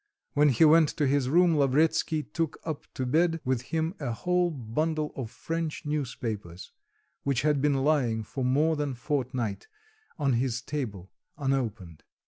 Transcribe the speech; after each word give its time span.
When 0.33 0.49
he 0.49 0.65
went 0.65 0.89
to 0.97 1.05
his 1.05 1.29
room, 1.29 1.55
Lavretsky 1.55 2.23
took 2.23 2.57
up 2.65 2.87
to 2.95 3.05
bed 3.05 3.39
with 3.45 3.61
him 3.69 3.93
a 3.99 4.11
whole 4.11 4.49
bundle 4.49 5.13
of 5.15 5.29
French 5.29 5.85
newspapers, 5.85 6.71
which 7.21 7.43
had 7.43 7.61
been 7.61 7.83
lying 7.83 8.23
for 8.23 8.43
more 8.43 8.75
than 8.75 8.95
fortnight 8.95 9.67
on 10.17 10.33
his 10.33 10.59
table 10.63 11.11
unopened. 11.37 12.01